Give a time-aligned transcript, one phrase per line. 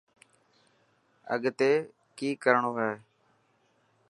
[1.33, 1.71] اڳتي
[2.17, 2.91] ڪئي ڪرڻو هي.